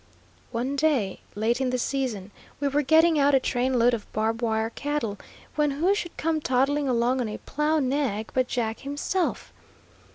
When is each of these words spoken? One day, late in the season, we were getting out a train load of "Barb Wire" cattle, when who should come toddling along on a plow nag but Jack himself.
One 0.51 0.75
day, 0.75 1.19
late 1.35 1.61
in 1.61 1.69
the 1.69 1.77
season, 1.77 2.31
we 2.59 2.67
were 2.67 2.81
getting 2.81 3.19
out 3.19 3.35
a 3.35 3.39
train 3.39 3.77
load 3.77 3.93
of 3.93 4.11
"Barb 4.13 4.41
Wire" 4.41 4.71
cattle, 4.71 5.19
when 5.53 5.69
who 5.69 5.93
should 5.93 6.17
come 6.17 6.41
toddling 6.41 6.89
along 6.89 7.21
on 7.21 7.29
a 7.29 7.37
plow 7.37 7.77
nag 7.77 8.31
but 8.33 8.47
Jack 8.47 8.79
himself. 8.79 9.53